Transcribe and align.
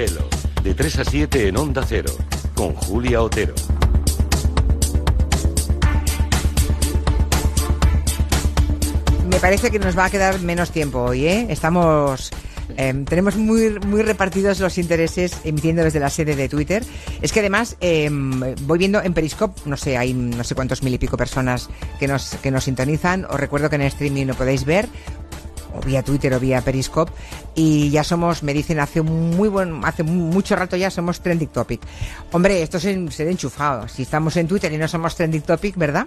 De 0.00 0.72
3 0.74 0.98
a 1.00 1.04
7 1.04 1.48
en 1.48 1.58
Onda 1.58 1.84
Cero, 1.86 2.10
con 2.54 2.74
Julia 2.74 3.20
Otero. 3.20 3.54
Me 9.28 9.38
parece 9.40 9.70
que 9.70 9.78
nos 9.78 9.98
va 9.98 10.06
a 10.06 10.10
quedar 10.10 10.40
menos 10.40 10.70
tiempo 10.70 11.00
hoy, 11.00 11.26
¿eh? 11.26 11.46
Estamos... 11.50 12.30
eh, 12.78 13.04
tenemos 13.06 13.36
muy, 13.36 13.78
muy 13.80 14.00
repartidos 14.00 14.58
los 14.60 14.78
intereses 14.78 15.36
emitiendo 15.44 15.84
desde 15.84 16.00
la 16.00 16.08
sede 16.08 16.34
de 16.34 16.48
Twitter. 16.48 16.82
Es 17.20 17.30
que 17.30 17.40
además 17.40 17.76
eh, 17.82 18.08
voy 18.10 18.78
viendo 18.78 19.02
en 19.02 19.12
Periscope, 19.12 19.60
no 19.66 19.76
sé, 19.76 19.98
hay 19.98 20.14
no 20.14 20.44
sé 20.44 20.54
cuántos 20.54 20.82
mil 20.82 20.94
y 20.94 20.98
pico 20.98 21.18
personas 21.18 21.68
que 21.98 22.08
nos, 22.08 22.36
que 22.36 22.50
nos 22.50 22.64
sintonizan. 22.64 23.26
Os 23.26 23.38
recuerdo 23.38 23.68
que 23.68 23.76
en 23.76 23.82
el 23.82 23.88
streaming 23.88 24.24
lo 24.24 24.34
podéis 24.34 24.64
ver 24.64 24.88
o 25.76 25.80
vía 25.80 26.02
Twitter 26.02 26.32
o 26.34 26.40
vía 26.40 26.60
Periscope 26.62 27.12
y 27.54 27.90
ya 27.90 28.04
somos, 28.04 28.42
me 28.42 28.52
dicen 28.54 28.80
hace 28.80 29.02
muy 29.02 29.48
buen, 29.48 29.84
hace 29.84 30.02
mucho 30.02 30.56
rato 30.56 30.76
ya 30.76 30.90
somos 30.90 31.20
trending 31.20 31.48
topic. 31.48 31.80
Hombre, 32.32 32.62
esto 32.62 32.78
es 32.78 32.84
en- 32.86 33.10
ser 33.12 33.28
enchufado. 33.28 33.88
Si 33.88 34.02
estamos 34.02 34.36
en 34.36 34.48
Twitter 34.48 34.72
y 34.72 34.78
no 34.78 34.88
somos 34.88 35.14
trending 35.16 35.42
topic, 35.42 35.76
¿verdad? 35.76 36.06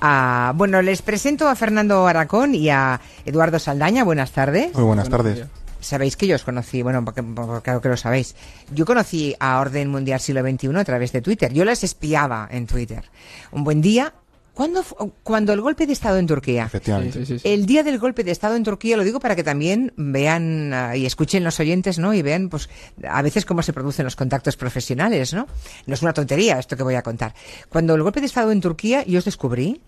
Ah, 0.00 0.52
bueno, 0.56 0.82
les 0.82 1.02
presento 1.02 1.48
a 1.48 1.54
Fernando 1.54 2.06
Aracón 2.06 2.54
y 2.54 2.70
a 2.70 3.00
Eduardo 3.24 3.58
Saldaña. 3.58 4.04
Buenas 4.04 4.30
tardes. 4.32 4.74
Muy 4.74 4.84
buenas 4.84 5.08
tardes. 5.08 5.46
Sabéis 5.80 6.16
que 6.16 6.26
yo 6.26 6.34
os 6.34 6.42
conocí, 6.42 6.82
bueno, 6.82 7.04
porque, 7.04 7.22
porque 7.22 7.60
claro 7.62 7.80
que 7.80 7.88
lo 7.88 7.96
sabéis. 7.96 8.34
Yo 8.72 8.84
conocí 8.84 9.36
a 9.38 9.60
Orden 9.60 9.88
Mundial 9.88 10.18
Siglo 10.18 10.42
XXI 10.42 10.74
a 10.76 10.84
través 10.84 11.12
de 11.12 11.20
Twitter. 11.22 11.52
Yo 11.52 11.64
les 11.64 11.84
espiaba 11.84 12.48
en 12.50 12.66
Twitter. 12.66 13.04
Un 13.52 13.62
buen 13.62 13.80
día, 13.80 14.12
¿cuándo 14.56 14.82
fu- 14.82 15.12
cuando 15.22 15.52
el 15.52 15.60
golpe 15.60 15.86
de 15.86 15.92
Estado 15.92 16.16
en 16.18 16.26
Turquía? 16.26 16.64
Efectivamente. 16.64 17.20
Sí, 17.20 17.26
sí, 17.26 17.38
sí. 17.38 17.48
El 17.48 17.66
día 17.66 17.82
del 17.84 17.98
golpe 18.00 18.24
de 18.24 18.32
Estado 18.32 18.56
en 18.56 18.64
Turquía, 18.64 18.96
lo 18.96 19.04
digo 19.04 19.20
para 19.20 19.36
que 19.36 19.44
también 19.44 19.92
vean 19.96 20.72
ah, 20.72 20.96
y 20.96 21.04
escuchen 21.06 21.44
los 21.44 21.60
oyentes, 21.60 21.98
¿no? 21.98 22.12
Y 22.14 22.22
vean, 22.22 22.48
pues, 22.48 22.68
a 23.08 23.20
veces 23.22 23.44
cómo 23.44 23.62
se 23.62 23.72
producen 23.74 24.04
los 24.06 24.16
contactos 24.16 24.56
profesionales, 24.56 25.34
¿no? 25.34 25.46
No 25.86 25.94
es 25.94 26.00
una 26.02 26.12
tontería 26.14 26.58
esto 26.58 26.76
que 26.76 26.82
voy 26.82 26.94
a 26.94 27.02
contar. 27.02 27.34
Cuando 27.68 27.94
el 27.94 28.02
golpe 28.02 28.20
de 28.20 28.26
Estado 28.26 28.50
en 28.50 28.60
Turquía, 28.62 29.04
yo 29.04 29.18
os 29.18 29.24
descubrí, 29.26 29.80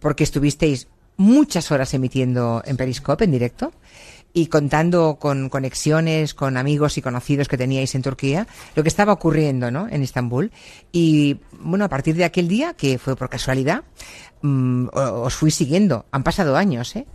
porque 0.00 0.24
estuvisteis 0.24 0.88
muchas 1.18 1.70
horas 1.70 1.94
emitiendo 1.94 2.62
en 2.64 2.76
Periscope, 2.76 3.24
en 3.24 3.30
directo, 3.32 3.72
y 4.36 4.48
contando 4.48 5.16
con 5.18 5.48
conexiones, 5.48 6.34
con 6.34 6.58
amigos 6.58 6.98
y 6.98 7.02
conocidos 7.02 7.48
que 7.48 7.56
teníais 7.56 7.94
en 7.94 8.02
Turquía, 8.02 8.46
lo 8.74 8.82
que 8.82 8.90
estaba 8.90 9.14
ocurriendo, 9.14 9.70
¿no? 9.70 9.88
En 9.88 10.02
Estambul. 10.02 10.52
Y, 10.92 11.38
bueno, 11.58 11.86
a 11.86 11.88
partir 11.88 12.16
de 12.16 12.26
aquel 12.26 12.46
día, 12.46 12.74
que 12.74 12.98
fue 12.98 13.16
por 13.16 13.30
casualidad, 13.30 13.84
mm, 14.42 14.88
os 14.92 15.34
fui 15.34 15.50
siguiendo. 15.50 16.04
Han 16.10 16.22
pasado 16.22 16.54
años, 16.54 16.94
¿eh? 16.96 17.06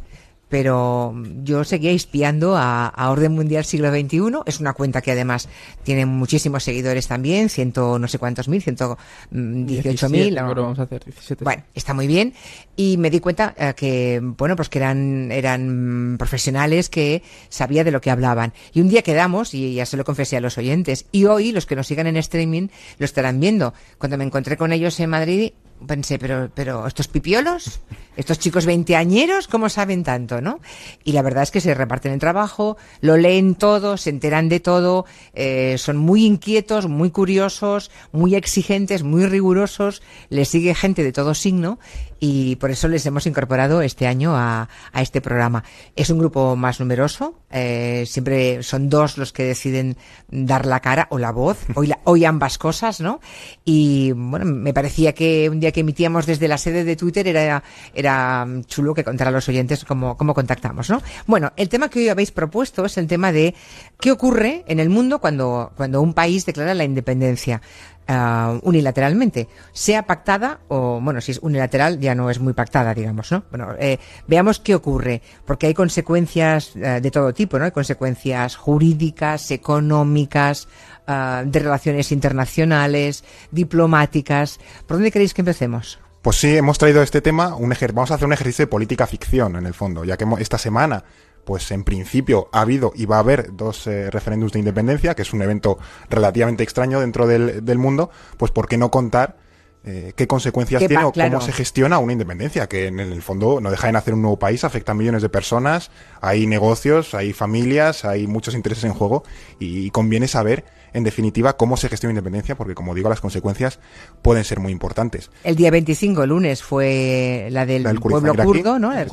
Pero 0.52 1.16
yo 1.44 1.64
seguía 1.64 1.92
espiando 1.92 2.58
a, 2.58 2.88
a 2.88 3.10
Orden 3.10 3.32
Mundial 3.32 3.64
Siglo 3.64 3.90
XXI. 3.90 4.42
Es 4.46 4.60
una 4.60 4.74
cuenta 4.74 5.02
que 5.02 5.12
además 5.12 5.48
tiene 5.84 6.06
muchísimos 6.06 6.64
seguidores 6.64 7.08
también, 7.08 7.48
ciento 7.48 7.98
no 7.98 8.08
sé 8.10 8.20
cuántos 8.20 8.50
mil, 8.50 8.62
ciento 8.62 8.98
mm, 9.32 9.66
dieciocho 9.66 10.10
mil. 10.10 10.36
17, 10.36 10.44
creo 10.44 10.56
que 10.56 10.62
vamos 10.62 10.80
a 10.80 10.84
hacer 10.84 11.06
17. 11.06 11.44
Bueno, 11.44 11.64
está 11.74 11.94
muy 11.94 12.06
bien. 12.06 12.34
Y 12.76 12.98
me 12.98 13.10
di 13.10 13.22
cuenta 13.22 13.56
eh, 13.58 13.74
que, 13.76 14.20
bueno, 14.22 14.58
pues 14.58 14.68
que 14.68 14.80
eran, 14.80 15.32
eran 15.32 16.18
profesionales 16.20 16.90
que 16.90 17.24
sabía 17.48 17.86
de 17.86 17.92
lo 17.92 18.02
que 18.02 18.12
hablaban. 18.12 18.54
Y 18.74 18.82
un 18.82 18.90
día 18.90 19.04
quedamos, 19.04 19.54
y 19.54 19.76
ya 19.76 19.86
se 19.86 19.96
lo 19.96 20.04
confesé 20.04 20.36
a 20.36 20.42
los 20.42 20.58
oyentes, 20.58 21.06
y 21.14 21.26
hoy 21.26 21.54
los 21.54 21.66
que 21.66 21.78
nos 21.78 21.88
sigan 21.88 22.08
en 22.08 22.18
streaming 22.18 22.68
lo 22.98 23.06
estarán 23.06 23.40
viendo. 23.40 23.74
Cuando 23.98 24.18
me 24.18 24.26
encontré 24.26 24.58
con 24.58 24.74
ellos 24.74 25.00
en 25.00 25.10
Madrid, 25.10 25.54
pensé, 25.88 26.20
pero, 26.20 26.50
pero 26.54 26.88
estos 26.88 27.08
pipiolos, 27.08 27.82
estos 28.16 28.40
chicos 28.40 28.66
veinteañeros, 28.66 29.48
¿cómo 29.48 29.70
saben 29.70 30.04
tanto, 30.04 30.42
no? 30.42 30.60
Y 31.04 31.14
la 31.14 31.22
verdad 31.22 31.44
es 31.44 31.52
que 31.52 31.62
se 31.62 31.74
reparten 31.74 32.12
el 32.12 32.20
trabajo, 32.20 32.78
lo 33.02 33.18
leen 33.18 33.56
todo, 33.56 33.98
se 33.98 34.10
enteran 34.10 34.50
de 34.50 34.60
todo, 34.60 35.06
eh, 35.34 35.76
son 35.78 35.98
muy 35.98 36.26
inquietos, 36.26 36.88
muy 36.88 37.10
curiosos, 37.12 37.92
muy 38.12 38.36
exigentes, 38.36 39.04
muy 39.04 39.26
rigurosos, 39.26 40.02
les 40.30 40.50
sigue 40.50 40.76
gente 40.76 41.04
de 41.04 41.12
todo 41.12 41.34
signo 41.34 41.80
y 42.24 42.56
por 42.58 42.70
eso 42.70 42.88
les 42.88 43.04
hemos 43.08 43.26
incorporado 43.26 43.82
este 43.82 44.06
año 44.06 44.36
a, 44.38 44.70
a 44.94 45.02
este 45.02 45.22
programa. 45.22 45.64
Es 45.96 46.12
un 46.12 46.20
grupo 46.20 46.56
más 46.56 46.80
numeroso, 46.80 47.40
eh, 47.50 48.06
siempre 48.08 48.62
son 48.62 48.90
dos 48.90 49.18
los 49.18 49.34
que 49.34 49.44
deciden 49.44 49.98
dar 50.30 50.68
la 50.68 50.80
cara 50.82 51.08
o 51.10 51.18
la 51.18 51.32
voz, 51.32 51.58
hoy, 51.76 51.88
la- 51.88 52.00
hoy 52.04 52.24
ambas 52.24 52.60
cosas, 52.60 53.02
¿no? 53.02 53.20
Y 53.66 54.12
bueno, 54.12 54.46
me 54.46 54.72
parecía 54.74 55.14
que 55.14 55.50
un 55.50 55.60
día 55.60 55.72
que 55.72 55.80
emitíamos 55.80 56.28
desde 56.28 56.48
la 56.48 56.60
sede 56.60 56.84
de 56.84 56.96
Twitter 56.96 57.28
era, 57.28 57.64
era 57.94 58.48
chulo 58.68 58.94
que 58.94 59.04
contara 59.04 59.30
a 59.30 59.34
los 59.34 59.50
oyentes 59.50 59.84
cómo, 59.84 60.16
cómo 60.16 60.36
contactamos, 60.36 60.92
¿no? 60.92 61.02
Bueno, 61.26 61.52
el 61.58 61.70
tema 61.70 61.90
que 61.90 62.00
hoy 62.00 62.10
habéis 62.10 62.32
propuesto 62.32 62.86
es 62.86 62.98
el 63.00 63.08
tema 63.08 63.32
de 63.32 63.56
qué 64.00 64.12
ocurre 64.12 64.64
en 64.68 64.80
el 64.80 64.90
mundo 64.92 65.18
cuando, 65.20 65.72
cuando 65.76 66.02
un 66.04 66.14
país 66.14 66.46
declara 66.46 66.76
la 66.76 66.84
independencia 66.84 67.62
ah, 68.12 68.60
unilateralmente, 68.64 69.48
sea 69.72 70.04
pactada 70.04 70.60
o, 70.68 71.00
bueno, 71.02 71.22
si 71.22 71.32
es 71.32 71.40
unilateral 71.40 72.00
ya 72.00 72.14
no 72.14 72.30
es 72.30 72.40
muy 72.40 72.54
pactada, 72.54 72.94
digamos, 72.94 73.32
¿no? 73.32 73.44
Bueno, 73.50 73.70
eh, 73.80 73.98
veamos 74.28 74.60
qué 74.60 74.76
ocurre, 74.76 75.22
porque 75.46 75.68
hay 75.68 75.74
consecuencias 75.74 76.76
eh, 76.76 77.00
de 77.02 77.12
todo 77.12 77.34
tipo, 77.34 77.58
¿no? 77.58 77.66
Hay 77.66 77.72
consecuencias 77.72 78.56
jurídicas, 78.58 79.50
económicas, 79.52 80.68
ah, 81.08 81.44
de 81.46 81.60
relaciones 81.60 82.12
internacionales, 82.12 83.24
diplomáticas. 83.52 84.60
¿Por 84.86 84.98
dónde 84.98 85.12
queréis 85.12 85.34
que 85.34 85.42
empecemos? 85.42 86.00
Pues 86.22 86.36
sí, 86.38 86.56
hemos 86.56 86.78
traído 86.78 87.02
este 87.02 87.22
tema, 87.22 87.56
un 87.56 87.72
ejer- 87.72 87.94
vamos 87.94 88.12
a 88.12 88.16
hacer 88.16 88.28
un 88.28 88.34
ejercicio 88.34 88.64
de 88.66 88.68
política 88.68 89.08
ficción 89.08 89.56
en 89.56 89.66
el 89.66 89.74
fondo, 89.74 90.04
ya 90.06 90.18
que 90.18 90.26
esta 90.40 90.60
semana, 90.60 91.04
pues 91.52 91.70
en 91.72 91.84
principio 91.84 92.48
ha 92.54 92.62
habido 92.62 92.94
y 92.96 93.06
va 93.06 93.18
a 93.18 93.20
haber 93.20 93.54
dos 93.58 93.86
eh, 93.86 94.10
referéndums 94.10 94.54
de 94.54 94.60
independencia, 94.60 95.16
que 95.16 95.24
es 95.24 95.34
un 95.34 95.42
evento 95.42 95.78
relativamente 96.10 96.64
extraño 96.64 97.02
dentro 97.02 97.28
del, 97.28 97.66
del 97.66 97.78
mundo, 97.78 98.10
pues 98.38 98.54
¿por 98.54 98.70
qué 98.70 98.78
no 98.78 98.90
contar 98.90 99.36
eh, 99.84 100.14
qué 100.16 100.28
consecuencias 100.28 100.80
Qué 100.80 100.88
tiene 100.88 101.04
o 101.04 101.12
claro. 101.12 101.32
cómo 101.32 101.46
se 101.46 101.52
gestiona 101.52 101.98
una 101.98 102.14
independencia? 102.14 102.68
Que 102.68 102.88
en 102.88 103.00
el 103.00 103.22
fondo 103.24 103.60
no 103.60 103.72
deja 103.72 103.88
de 103.88 103.94
nacer 103.94 104.14
un 104.14 104.22
nuevo 104.22 104.38
país, 104.38 104.64
afecta 104.64 104.92
a 104.92 104.96
millones 104.96 105.24
de 105.24 105.30
personas, 105.30 105.90
hay 106.22 106.46
negocios, 106.46 107.16
hay 107.16 107.34
familias, 107.34 108.06
hay 108.06 108.28
muchos 108.28 108.54
intereses 108.54 108.84
en 108.84 108.94
juego 108.94 109.24
y, 109.60 109.90
conviene 109.90 110.28
saber, 110.28 110.66
en 110.94 111.04
definitiva, 111.04 111.58
cómo 111.58 111.78
se 111.78 111.90
gestiona 111.90 112.12
una 112.12 112.20
independencia, 112.20 112.56
porque 112.56 112.76
como 112.76 112.94
digo, 112.94 113.10
las 113.10 113.22
consecuencias 113.22 113.80
pueden 114.22 114.44
ser 114.44 114.60
muy 114.60 114.72
importantes. 114.72 115.32
El 115.44 115.56
día 115.56 115.72
25, 115.72 116.28
lunes, 116.28 116.62
fue 116.62 117.48
la 117.50 117.66
del, 117.66 117.84
La 117.84 117.94
pueblo 117.96 118.34
iraquí. 118.34 118.48
kurdo, 118.48 118.78
¿no? 118.78 118.94
El, 118.94 119.08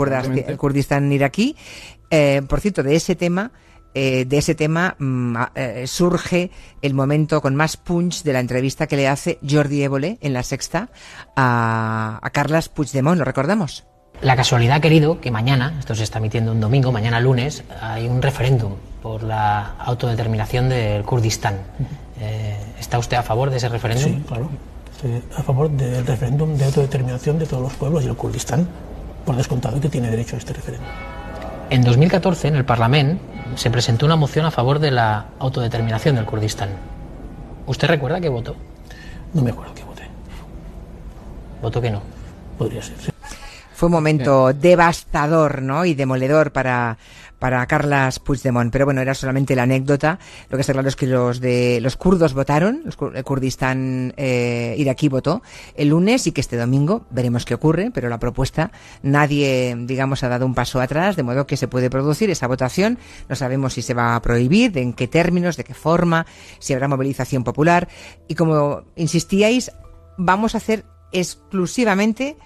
el 0.47 0.57
Kurdistán 0.59 1.11
iraquí. 1.11 1.57
Eh, 2.11 2.43
por 2.47 2.61
cierto, 2.61 2.83
de 2.83 2.95
ese 2.95 3.17
tema, 3.17 3.53
eh, 3.95 4.25
de 4.25 4.39
ese 4.39 4.55
tema 4.55 4.97
mm, 4.99 5.37
eh, 5.55 5.87
surge 5.87 6.51
el 6.83 6.95
momento 6.95 7.41
con 7.41 7.55
más 7.57 7.77
punch 7.77 8.23
de 8.23 8.33
la 8.33 8.41
entrevista 8.41 8.87
que 8.87 8.97
le 8.97 9.09
hace 9.09 9.39
Jordi 9.49 9.83
Évole 9.83 10.19
en 10.21 10.33
la 10.33 10.43
sexta 10.43 10.91
a, 11.37 12.19
a 12.23 12.31
Carlas 12.31 12.69
Puigdemont, 12.69 13.19
¿lo 13.19 13.25
recordamos? 13.25 13.85
La 14.21 14.35
casualidad 14.35 14.77
ha 14.77 14.81
querido 14.81 15.21
que 15.21 15.31
mañana, 15.31 15.77
esto 15.79 15.95
se 15.95 16.03
está 16.03 16.19
emitiendo 16.19 16.51
un 16.51 16.61
domingo, 16.61 16.91
mañana 16.91 17.21
lunes, 17.21 17.63
hay 17.81 18.09
un 18.09 18.21
referéndum 18.21 18.75
por 19.01 19.23
la 19.23 19.77
autodeterminación 19.79 20.69
del 20.69 21.05
Kurdistán. 21.05 21.59
Eh, 22.21 22.57
¿Está 22.81 22.99
usted 22.99 23.17
a 23.17 23.23
favor 23.23 23.51
de 23.51 23.59
ese 23.59 23.69
referéndum? 23.69 24.15
Sí, 24.17 24.25
claro. 24.27 24.51
Estoy 24.91 25.23
a 25.37 25.43
favor 25.45 25.71
del 25.71 26.05
referéndum 26.05 26.57
de 26.57 26.65
autodeterminación 26.65 27.39
de 27.39 27.47
todos 27.47 27.63
los 27.63 27.75
pueblos 27.75 28.03
y 28.03 28.09
el 28.09 28.17
Kurdistán, 28.17 28.69
por 29.25 29.37
descontado 29.37 29.81
que 29.81 29.89
tiene 29.89 30.11
derecho 30.11 30.35
a 30.35 30.41
este 30.41 30.53
referéndum. 30.53 30.89
En 31.71 31.85
2014, 31.85 32.49
en 32.49 32.57
el 32.57 32.65
Parlamento, 32.65 33.23
se 33.57 33.71
presentó 33.71 34.07
una 34.07 34.17
moción 34.17 34.47
a 34.47 34.51
favor 34.51 34.79
de 34.79 34.91
la 34.91 35.27
autodeterminación 35.39 36.17
del 36.17 36.25
Kurdistán. 36.25 36.71
¿Usted 37.67 37.89
recuerda 37.89 38.21
que 38.21 38.29
votó? 38.29 38.57
No 39.35 39.43
me 39.43 39.51
acuerdo 39.51 39.75
que 39.75 39.85
voté. 39.85 40.05
Votó 41.61 41.81
que 41.81 41.91
no. 41.91 42.03
Podría 42.57 42.83
ser. 42.83 42.97
sí. 42.99 43.11
Fue 43.75 43.87
un 43.87 43.93
momento 43.93 44.53
devastador, 44.53 45.63
¿no? 45.63 45.85
Y 45.85 45.95
demoledor 45.95 46.51
para, 46.51 46.99
para 47.39 47.67
Carlas 47.67 48.19
Puigdemont. 48.19 48.73
Pero 48.73 48.85
bueno, 48.85 49.01
era 49.01 49.15
solamente 49.15 49.55
la 49.55 49.63
anécdota. 49.65 50.19
Lo 50.51 50.57
que 50.57 50.63
está 50.63 50.73
claro 50.73 50.89
es 50.89 50.97
que 50.97 51.07
los 51.07 51.41
de 51.41 51.81
los 51.81 51.97
kurdos 51.97 52.35
votaron, 52.35 52.83
los, 52.85 52.97
el 53.15 53.25
Kurdistán 53.25 54.15
eh, 54.17 54.75
iraquí 54.79 55.09
votó 55.09 55.43
el 55.75 55.89
lunes 55.89 56.27
y 56.27 56.33
que 56.33 56.41
este 56.41 56.57
domingo 56.57 57.07
veremos 57.11 57.45
qué 57.45 57.55
ocurre, 57.55 57.91
pero 57.93 58.09
la 58.09 58.19
propuesta 58.19 58.71
nadie, 59.03 59.77
digamos, 59.79 60.23
ha 60.23 60.29
dado 60.29 60.47
un 60.47 60.55
paso 60.55 60.81
atrás, 60.81 61.17
de 61.17 61.23
modo 61.23 61.47
que 61.47 61.57
se 61.57 61.69
puede 61.69 61.91
producir 61.91 62.31
esa 62.31 62.47
votación. 62.47 62.99
No 63.29 63.37
sabemos 63.37 63.75
si 63.75 63.83
se 63.83 63.95
va 63.95 64.17
a 64.17 64.23
prohibir, 64.23 64.77
en 64.79 64.93
qué 64.93 65.09
términos, 65.09 65.57
de 65.57 65.65
qué 65.65 65.75
forma, 65.75 66.27
si 66.59 66.73
habrá 66.73 66.89
movilización 66.89 67.45
popular. 67.45 67.89
Y 68.27 68.35
como 68.35 68.83
insistíais, 68.97 69.73
vamos 70.17 70.55
a 70.55 70.59
hacer 70.59 70.85
exclusivamente 71.13 72.37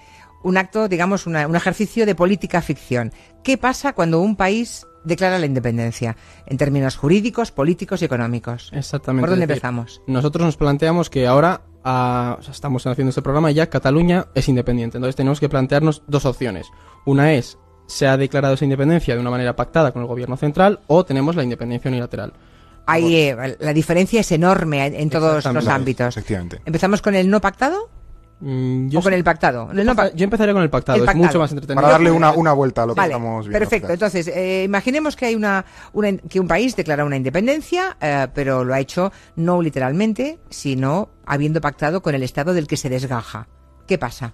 un 0.43 0.57
acto, 0.57 0.87
digamos, 0.87 1.25
una- 1.25 1.47
un 1.47 1.55
ejercicio 1.55 2.05
de 2.05 2.15
política 2.15 2.61
ficción. 2.61 3.11
¿Qué 3.43 3.57
pasa 3.57 3.93
cuando 3.93 4.19
un 4.19 4.35
país 4.35 4.85
declara 5.03 5.39
la 5.39 5.45
independencia? 5.45 6.15
En 6.45 6.57
términos 6.57 6.95
jurídicos, 6.95 7.51
políticos 7.51 8.01
y 8.01 8.05
económicos. 8.05 8.69
Exactamente. 8.73 9.21
¿Por 9.23 9.29
dónde 9.31 9.47
decir, 9.47 9.57
empezamos? 9.57 10.01
Nosotros 10.07 10.45
nos 10.45 10.57
planteamos 10.57 11.09
que 11.09 11.27
ahora 11.27 11.61
ah, 11.83 12.37
o 12.39 12.41
sea, 12.43 12.53
estamos 12.53 12.85
haciendo 12.87 13.09
este 13.09 13.21
programa 13.21 13.51
y 13.51 13.55
ya 13.55 13.69
Cataluña 13.69 14.27
es 14.35 14.47
independiente. 14.47 14.97
Entonces 14.97 15.15
tenemos 15.15 15.39
que 15.39 15.49
plantearnos 15.49 16.03
dos 16.07 16.25
opciones. 16.25 16.67
Una 17.05 17.33
es, 17.33 17.57
se 17.87 18.07
ha 18.07 18.15
declarado 18.15 18.53
esa 18.53 18.63
independencia 18.63 19.15
de 19.15 19.19
una 19.21 19.29
manera 19.29 19.55
pactada 19.55 19.91
con 19.91 20.01
el 20.01 20.07
gobierno 20.07 20.37
central 20.37 20.79
o 20.87 21.03
tenemos 21.03 21.35
la 21.35 21.43
independencia 21.43 21.89
unilateral. 21.89 22.31
Hay, 22.85 23.15
eh, 23.15 23.57
la 23.59 23.73
diferencia 23.73 24.19
es 24.21 24.31
enorme 24.31 24.85
en 24.85 25.09
todos 25.09 25.43
los 25.45 25.67
ámbitos. 25.67 26.15
Efectivamente. 26.17 26.61
¿Empezamos 26.65 27.01
con 27.01 27.15
el 27.15 27.29
no 27.29 27.39
pactado 27.41 27.89
Mm, 28.45 28.89
yo 28.89 28.99
o 28.99 29.01
con 29.01 29.13
el 29.13 29.23
pactado? 29.23 29.69
El 29.71 29.85
no 29.85 29.93
yo 30.13 30.23
empezaría 30.25 30.53
con 30.53 30.63
el 30.63 30.69
pactado, 30.69 31.01
El 31.01 31.09
es 31.09 31.15
mucho 31.15 31.39
más 31.39 31.49
entretenido. 31.51 31.81
Para 31.81 31.93
darle 31.93 32.11
una, 32.11 32.33
una 32.33 32.51
vuelta 32.51 32.83
a 32.83 32.85
lo 32.85 32.93
que 32.93 32.99
Vale, 32.99 33.13
estamos 33.13 33.47
viendo. 33.47 33.57
perfecto. 33.59 33.87
quizás. 33.87 33.93
Entonces, 33.93 34.27
eh, 34.35 34.63
imaginemos 34.65 35.15
que 35.15 35.27
hay 35.27 35.35
una, 35.35 35.63
una- 35.93 36.17
que 36.17 36.39
un 36.41 36.47
país 36.49 36.75
declara 36.75 37.05
una 37.05 37.15
independencia, 37.15 37.95
eh, 38.01 38.27
pero 38.33 38.65
lo 38.65 38.73
ha 38.73 38.79
hecho 38.81 39.11
no 39.37 39.61
literalmente, 39.61 40.39
sino 40.49 41.09
habiendo 41.25 41.61
pactado 41.61 42.01
con 42.01 42.15
el 42.15 42.23
Estado 42.23 42.53
del 42.53 42.67
que 42.67 42.75
se 42.75 42.89
desgaja. 42.89 43.47
¿Qué 43.87 43.97
pasa? 43.97 44.33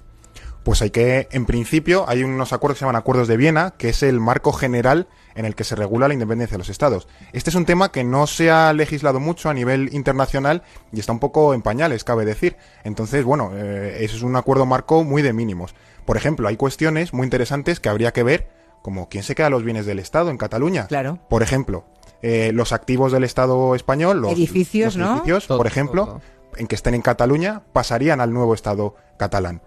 Pues 0.63 0.81
hay 0.81 0.89
que, 0.89 1.27
en 1.31 1.45
principio, 1.45 2.05
hay 2.07 2.23
unos 2.23 2.53
acuerdos 2.53 2.75
que 2.75 2.79
se 2.79 2.85
llaman 2.85 2.97
Acuerdos 2.97 3.27
de 3.27 3.37
Viena, 3.37 3.73
que 3.77 3.89
es 3.89 4.03
el 4.03 4.19
marco 4.19 4.51
general 4.51 5.07
en 5.35 5.45
el 5.45 5.55
que 5.55 5.63
se 5.63 5.75
regula 5.75 6.07
la 6.07 6.13
independencia 6.13 6.55
de 6.55 6.59
los 6.59 6.69
estados. 6.69 7.07
Este 7.31 7.49
es 7.49 7.55
un 7.55 7.65
tema 7.65 7.91
que 7.91 8.03
no 8.03 8.27
se 8.27 8.51
ha 8.51 8.71
legislado 8.73 9.19
mucho 9.19 9.49
a 9.49 9.53
nivel 9.53 9.89
internacional 9.93 10.63
y 10.91 10.99
está 10.99 11.13
un 11.13 11.19
poco 11.19 11.53
en 11.53 11.61
pañales, 11.61 12.03
cabe 12.03 12.25
decir. 12.25 12.57
Entonces, 12.83 13.23
bueno, 13.23 13.51
eh, 13.55 13.99
eso 14.01 14.17
es 14.17 14.21
un 14.21 14.35
acuerdo 14.35 14.65
marco 14.65 15.03
muy 15.03 15.21
de 15.21 15.31
mínimos. 15.33 15.75
Por 16.05 16.17
ejemplo, 16.17 16.47
hay 16.47 16.57
cuestiones 16.57 17.13
muy 17.13 17.23
interesantes 17.25 17.79
que 17.79 17.87
habría 17.89 18.11
que 18.11 18.23
ver, 18.23 18.49
como 18.81 19.07
quién 19.09 19.23
se 19.23 19.35
queda 19.35 19.49
los 19.49 19.63
bienes 19.63 19.85
del 19.85 19.99
Estado 19.99 20.29
en 20.29 20.37
Cataluña. 20.37 20.87
Claro. 20.87 21.19
Por 21.29 21.41
ejemplo, 21.41 21.85
eh, 22.21 22.51
los 22.53 22.73
activos 22.73 23.11
del 23.11 23.23
Estado 23.23 23.75
español, 23.75 24.21
los 24.21 24.33
Edificios, 24.33 24.95
los 24.97 25.07
¿no? 25.07 25.13
edificios, 25.13 25.47
Todo, 25.47 25.57
por 25.57 25.67
ejemplo, 25.67 26.05
todo. 26.05 26.21
en 26.57 26.67
que 26.67 26.75
estén 26.75 26.95
en 26.95 27.01
Cataluña, 27.01 27.63
pasarían 27.71 28.19
al 28.19 28.33
nuevo 28.33 28.53
Estado 28.53 28.95
catalán. 29.17 29.61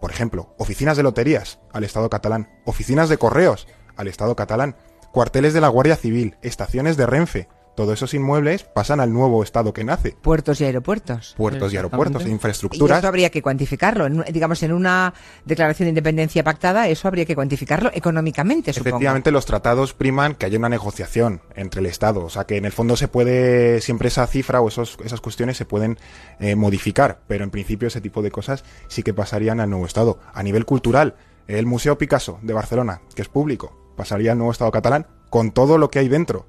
Por 0.00 0.10
ejemplo, 0.10 0.54
oficinas 0.58 0.96
de 0.96 1.02
loterías 1.02 1.58
al 1.72 1.84
Estado 1.84 2.08
catalán, 2.08 2.48
oficinas 2.64 3.08
de 3.08 3.18
correos 3.18 3.66
al 3.96 4.08
Estado 4.08 4.36
catalán, 4.36 4.76
cuarteles 5.12 5.54
de 5.54 5.60
la 5.60 5.68
Guardia 5.68 5.96
Civil, 5.96 6.36
estaciones 6.42 6.96
de 6.96 7.06
Renfe. 7.06 7.48
Todos 7.78 7.94
esos 7.94 8.12
inmuebles 8.12 8.64
pasan 8.64 8.98
al 8.98 9.12
nuevo 9.12 9.40
Estado 9.44 9.72
que 9.72 9.84
nace. 9.84 10.16
Puertos 10.20 10.60
y 10.60 10.64
aeropuertos. 10.64 11.34
Puertos 11.36 11.72
y 11.72 11.76
aeropuertos. 11.76 12.26
Y 12.26 12.28
infraestructuras. 12.28 12.98
eso 12.98 13.06
habría 13.06 13.30
que 13.30 13.40
cuantificarlo. 13.40 14.06
En 14.06 14.24
digamos, 14.32 14.60
en 14.64 14.72
una 14.72 15.14
declaración 15.44 15.86
de 15.86 15.90
independencia 15.90 16.42
pactada, 16.42 16.88
eso 16.88 17.06
habría 17.06 17.24
que 17.24 17.36
cuantificarlo 17.36 17.92
económicamente, 17.94 18.72
supongo. 18.72 18.96
Efectivamente, 18.96 19.30
los 19.30 19.46
tratados 19.46 19.94
priman 19.94 20.34
que 20.34 20.46
haya 20.46 20.58
una 20.58 20.68
negociación 20.68 21.40
entre 21.54 21.78
el 21.78 21.86
Estado. 21.86 22.24
O 22.24 22.30
sea, 22.30 22.46
que 22.46 22.56
en 22.56 22.64
el 22.64 22.72
fondo 22.72 22.96
se 22.96 23.06
puede, 23.06 23.80
siempre 23.80 24.08
esa 24.08 24.26
cifra 24.26 24.60
o 24.60 24.66
esos, 24.66 24.98
esas 25.04 25.20
cuestiones 25.20 25.56
se 25.56 25.64
pueden 25.64 25.98
eh, 26.40 26.56
modificar. 26.56 27.20
Pero 27.28 27.44
en 27.44 27.50
principio 27.50 27.86
ese 27.86 28.00
tipo 28.00 28.22
de 28.22 28.32
cosas 28.32 28.64
sí 28.88 29.04
que 29.04 29.14
pasarían 29.14 29.60
al 29.60 29.70
nuevo 29.70 29.86
Estado. 29.86 30.18
A 30.34 30.42
nivel 30.42 30.64
cultural, 30.64 31.14
el 31.46 31.66
Museo 31.66 31.96
Picasso 31.96 32.40
de 32.42 32.54
Barcelona, 32.54 33.02
que 33.14 33.22
es 33.22 33.28
público, 33.28 33.92
pasaría 33.96 34.32
al 34.32 34.38
nuevo 34.38 34.50
Estado 34.50 34.72
catalán 34.72 35.06
con 35.30 35.52
todo 35.52 35.78
lo 35.78 35.90
que 35.90 36.00
hay 36.00 36.08
dentro. 36.08 36.46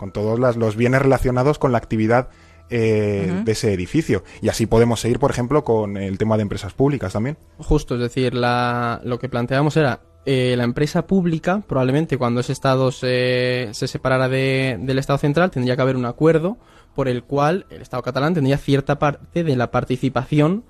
Con 0.00 0.12
todos 0.12 0.40
las- 0.40 0.56
los 0.56 0.74
bienes 0.76 1.02
relacionados 1.02 1.58
con 1.58 1.72
la 1.72 1.78
actividad 1.78 2.30
eh, 2.70 3.42
de 3.44 3.52
ese 3.52 3.72
edificio. 3.74 4.22
Y 4.40 4.48
así 4.48 4.64
podemos 4.64 5.00
seguir, 5.00 5.18
por 5.18 5.30
ejemplo, 5.30 5.62
con 5.64 5.96
el 5.96 6.16
tema 6.18 6.36
de 6.36 6.42
empresas 6.42 6.72
públicas 6.72 7.12
también. 7.12 7.36
Justo, 7.58 7.96
es 7.96 8.00
decir, 8.00 8.32
la, 8.32 9.00
lo 9.04 9.18
que 9.18 9.28
planteábamos 9.28 9.76
era 9.76 10.00
eh, 10.24 10.54
la 10.56 10.64
empresa 10.64 11.06
pública, 11.06 11.62
probablemente 11.66 12.16
cuando 12.16 12.40
ese 12.40 12.52
Estado 12.52 12.92
se, 12.92 13.68
se 13.72 13.88
separara 13.88 14.28
de- 14.28 14.78
del 14.80 14.98
Estado 15.00 15.18
central, 15.18 15.50
tendría 15.50 15.74
que 15.76 15.82
haber 15.82 15.96
un 15.96 16.04
acuerdo 16.06 16.58
por 16.94 17.08
el 17.08 17.24
cual 17.24 17.66
el 17.70 17.82
Estado 17.82 18.02
catalán 18.04 18.34
tendría 18.34 18.56
cierta 18.56 18.98
parte 19.00 19.42
de 19.44 19.56
la 19.56 19.70
participación 19.70 20.62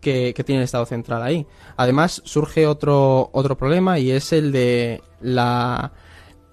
que, 0.00 0.34
que 0.34 0.44
tiene 0.44 0.60
el 0.60 0.64
Estado 0.64 0.86
central 0.86 1.22
ahí. 1.22 1.46
Además, 1.76 2.22
surge 2.24 2.66
otro, 2.68 3.30
otro 3.32 3.56
problema 3.58 3.98
y 3.98 4.10
es 4.12 4.32
el 4.32 4.52
de 4.52 5.02
la, 5.20 5.92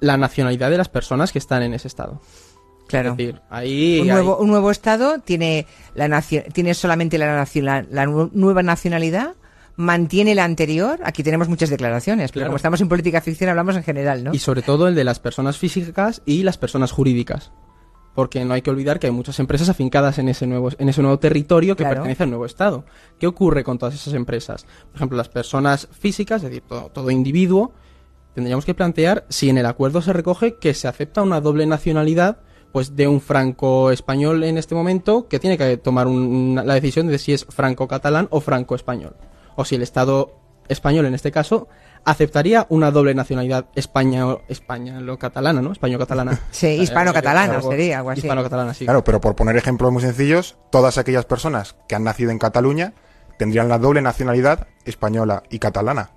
la 0.02 0.18
nacionalidad 0.18 0.70
de 0.70 0.78
las 0.78 0.90
personas 0.90 1.32
que 1.32 1.40
están 1.40 1.64
en 1.64 1.74
ese 1.74 1.88
Estado. 1.88 2.20
Claro. 2.88 3.12
Es 3.12 3.18
decir, 3.18 3.42
ahí 3.50 4.00
un 4.02 4.08
nuevo, 4.10 4.38
un 4.38 4.50
nuevo 4.50 4.70
Estado 4.70 5.20
tiene, 5.20 5.66
la 5.96 6.22
tiene 6.54 6.74
solamente 6.74 7.18
la, 7.18 7.48
la, 7.54 7.86
la 7.90 8.06
nu- 8.06 8.30
nueva 8.34 8.64
nacionalidad, 8.64 9.36
mantiene 9.78 10.36
la 10.36 10.44
anterior. 10.44 11.00
Aquí 11.06 11.24
tenemos 11.24 11.48
muchas 11.48 11.70
declaraciones, 11.70 12.32
pero 12.32 12.42
Claro. 12.42 12.50
como 12.50 12.58
estamos 12.58 12.82
en 12.82 12.90
política 12.90 13.22
ficción 13.22 13.50
hablamos 13.50 13.78
en 13.78 13.84
general, 13.84 14.26
¿no? 14.26 14.34
Y 14.34 14.40
sobre 14.40 14.62
todo 14.62 14.90
el 14.90 14.96
de 14.96 15.06
las 15.06 15.20
personas 15.20 15.58
físicas 15.58 16.22
y 16.26 16.44
las 16.44 16.58
personas 16.58 16.92
jurídicas. 16.92 17.52
Porque 18.14 18.44
no 18.44 18.54
hay 18.54 18.62
que 18.62 18.70
olvidar 18.70 19.00
que 19.00 19.08
hay 19.08 19.14
muchas 19.14 19.40
empresas 19.40 19.70
afincadas 19.70 20.18
en 20.20 20.28
ese 20.28 20.46
nuevo, 20.46 20.70
en 20.78 20.90
ese 20.90 21.02
nuevo 21.02 21.18
territorio 21.18 21.78
que 21.78 21.84
Claro. 21.84 21.96
pertenece 22.02 22.24
al 22.24 22.30
nuevo 22.30 22.46
Estado. 22.46 22.84
¿Qué 23.20 23.26
ocurre 23.26 23.64
con 23.64 23.78
todas 23.78 23.96
esas 23.96 24.14
empresas? 24.16 24.66
Por 24.88 24.96
ejemplo, 24.98 25.18
las 25.18 25.30
personas 25.30 25.88
físicas, 25.98 26.44
es 26.44 26.50
decir, 26.50 26.64
todo, 26.68 26.90
todo 26.90 27.10
individuo, 27.10 27.72
tendríamos 28.34 28.66
que 28.66 28.74
plantear 28.74 29.26
si 29.30 29.50
en 29.50 29.58
el 29.58 29.66
acuerdo 29.66 30.02
se 30.02 30.14
recoge 30.14 30.56
que 30.58 30.74
se 30.74 30.88
acepta 30.88 31.22
una 31.22 31.42
doble 31.42 31.66
nacionalidad 31.66 32.40
pues 32.72 32.96
de 32.96 33.08
un 33.08 33.20
franco-español 33.20 34.44
en 34.46 34.58
este 34.58 34.76
momento 34.76 35.28
que 35.28 35.40
tiene 35.40 35.58
que 35.58 35.76
tomar 35.78 36.08
un- 36.08 36.60
la 36.64 36.74
decisión 36.74 37.08
de 37.08 37.18
si 37.18 37.34
es 37.34 37.46
franco-catalán 37.46 38.28
o 38.32 38.40
franco-español. 38.40 39.16
O 39.58 39.66
si 39.66 39.76
el 39.76 39.82
Estado 39.82 40.38
español, 40.70 41.06
en 41.06 41.14
este 41.14 41.32
caso, 41.34 41.68
aceptaría 42.06 42.66
una 42.70 42.90
doble 42.92 43.14
nacionalidad 43.14 43.66
español, 43.76 44.42
españolo-catalana, 44.48 45.62
¿no? 45.62 45.74
Español-catalana. 45.74 46.40
Sí, 46.52 46.68
Eh, 46.68 46.76
hispano-catalana 46.78 47.56
algo- 47.56 47.72
sería, 47.72 47.98
algo 47.98 48.12
así. 48.12 48.22
Hispano-catalana, 48.22 48.74
sí. 48.74 48.86
Claro, 48.86 49.04
pero 49.04 49.20
por 49.20 49.36
poner 49.36 49.58
ejemplos 49.58 49.92
muy 49.92 50.02
sencillos, 50.02 50.58
todas 50.72 50.98
aquellas 50.98 51.26
personas 51.26 51.76
que 51.90 51.96
han 51.96 52.06
nacido 52.06 52.32
en 52.32 52.40
Cataluña 52.40 52.94
tendrían 53.38 53.68
la 53.68 53.80
doble 53.80 54.02
nacionalidad 54.02 54.68
española 54.86 55.44
y 55.50 55.60
catalana. 55.60 56.12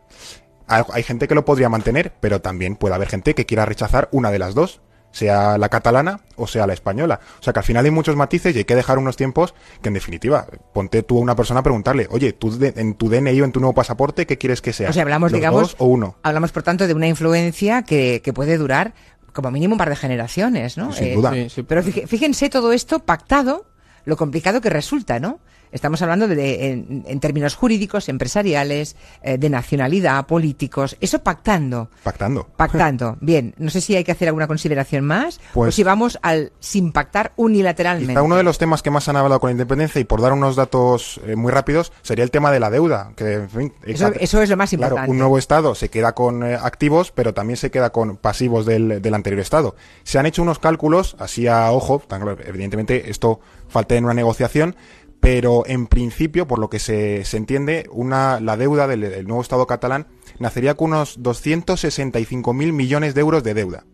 Hay, 0.66 1.02
gente 1.02 1.28
que 1.28 1.34
lo 1.34 1.44
podría 1.44 1.68
mantener, 1.68 2.12
pero 2.20 2.40
también 2.40 2.76
puede 2.76 2.94
haber 2.94 3.08
gente 3.08 3.34
que 3.34 3.46
quiera 3.46 3.66
rechazar 3.66 4.08
una 4.12 4.30
de 4.30 4.38
las 4.38 4.54
dos, 4.54 4.80
sea 5.10 5.58
la 5.58 5.68
catalana 5.68 6.20
o 6.36 6.46
sea 6.48 6.66
la 6.66 6.72
española. 6.72 7.20
O 7.38 7.42
sea 7.42 7.52
que 7.52 7.60
al 7.60 7.64
final 7.64 7.84
hay 7.84 7.90
muchos 7.90 8.16
matices 8.16 8.54
y 8.54 8.58
hay 8.58 8.64
que 8.64 8.74
dejar 8.74 8.98
unos 8.98 9.16
tiempos 9.16 9.54
que 9.82 9.88
en 9.88 9.94
definitiva, 9.94 10.46
ponte 10.72 11.02
tú 11.04 11.18
a 11.18 11.20
una 11.20 11.36
persona 11.36 11.60
a 11.60 11.62
preguntarle, 11.62 12.08
oye, 12.10 12.32
tú 12.32 12.58
de- 12.58 12.72
en 12.76 12.94
tu 12.94 13.08
DNI 13.08 13.40
o 13.40 13.44
en 13.44 13.52
tu 13.52 13.60
nuevo 13.60 13.74
pasaporte, 13.74 14.26
¿qué 14.26 14.38
quieres 14.38 14.60
que 14.60 14.72
sea? 14.72 14.90
O 14.90 14.92
sea, 14.92 15.02
hablamos, 15.02 15.30
¿Los 15.30 15.38
digamos, 15.38 15.60
dos 15.60 15.76
o 15.78 15.84
uno. 15.86 16.16
hablamos 16.22 16.50
por 16.50 16.62
tanto 16.64 16.86
de 16.88 16.94
una 16.94 17.06
influencia 17.06 17.82
que, 17.82 18.22
que 18.24 18.32
puede 18.32 18.56
durar 18.56 18.94
como 19.32 19.50
mínimo 19.50 19.74
un 19.74 19.78
par 19.78 19.90
de 19.90 19.96
generaciones, 19.96 20.76
¿no? 20.76 20.92
Sin 20.92 21.14
duda. 21.14 21.32
Sí, 21.32 21.48
sí. 21.50 21.62
Pero 21.62 21.82
fíje- 21.82 22.06
fíjense 22.06 22.48
todo 22.48 22.72
esto 22.72 23.00
pactado, 23.00 23.66
lo 24.04 24.16
complicado 24.16 24.60
que 24.60 24.70
resulta, 24.70 25.20
¿no? 25.20 25.38
Estamos 25.74 26.00
hablando 26.02 26.26
de, 26.28 26.36
de- 26.36 26.70
en, 26.70 27.04
en 27.06 27.20
términos 27.20 27.54
jurídicos, 27.56 28.08
empresariales, 28.08 28.96
eh, 29.22 29.36
de 29.38 29.50
nacionalidad, 29.50 30.24
políticos, 30.26 30.96
eso 31.00 31.18
pactando. 31.18 31.90
Pactando. 32.02 32.46
Pactando. 32.56 33.16
Bien, 33.20 33.54
no 33.58 33.70
sé 33.70 33.80
si 33.80 33.94
hay 33.96 34.04
que 34.04 34.12
hacer 34.12 34.28
alguna 34.28 34.46
consideración 34.46 35.04
más 35.04 35.38
o 35.50 35.54
Pues- 35.54 35.74
si 35.74 35.82
vamos 35.82 36.18
al 36.22 36.52
sin 36.60 36.92
pactar 36.92 37.32
unilateralmente. 37.36 38.12
Quizá 38.12 38.22
uno 38.22 38.36
de 38.36 38.42
los 38.44 38.56
temas 38.58 38.82
que 38.82 38.90
más 38.90 39.08
han 39.08 39.16
hablado 39.16 39.40
con 39.40 39.48
la 39.48 39.52
independencia, 39.52 40.00
y 40.00 40.04
por 40.04 40.20
dar 40.22 40.32
unos 40.32 40.56
datos 40.56 41.20
eh, 41.26 41.36
muy 41.36 41.50
rápidos, 41.52 41.92
sería 42.02 42.24
el 42.24 42.30
tema 42.30 42.50
de 42.52 42.60
la 42.60 42.70
deuda. 42.70 43.10
Que, 43.16 43.34
en 43.34 43.50
fin, 43.50 43.72
Eso, 43.84 44.40
es 44.42 44.48
lo 44.50 44.56
más 44.56 44.70
Claro, 44.70 44.84
importante. 44.84 45.10
un 45.10 45.18
nuevo 45.18 45.38
Estado 45.38 45.74
se 45.74 45.88
queda 45.90 46.14
con 46.14 46.44
eh, 46.44 46.54
activos, 46.54 47.10
pero 47.12 47.34
también 47.34 47.56
se 47.56 47.70
queda 47.70 47.90
con 47.90 48.16
pasivos 48.16 48.64
del, 48.64 49.02
del 49.02 49.14
anterior 49.14 49.40
Estado. 49.40 49.74
Se 50.04 50.18
han 50.18 50.26
hecho 50.26 50.42
unos 50.42 50.58
cálculos, 50.60 51.16
así 51.18 51.48
a 51.48 51.70
ojo, 51.72 52.00
tan 52.06 52.22
claro, 52.22 52.38
evidentemente 52.46 53.10
esto 53.10 53.40
falta 53.68 53.96
en 53.96 54.04
una 54.04 54.14
negociación, 54.14 54.76
pero 55.24 55.64
en 55.66 55.86
principio, 55.86 56.46
por 56.46 56.58
lo 56.58 56.68
que 56.68 56.78
se, 56.78 57.24
se 57.24 57.38
entiende, 57.38 57.88
una, 57.90 58.40
la 58.40 58.58
deuda 58.58 58.86
del, 58.86 59.00
del 59.00 59.26
nuevo 59.26 59.40
Estado 59.40 59.66
catalán 59.66 60.06
nacería 60.38 60.74
con 60.74 60.88
unos 60.92 61.18
265.000 61.18 62.72
millones 62.72 63.14
de 63.14 63.22
euros 63.22 63.42
de 63.42 63.54
deuda. 63.54 63.84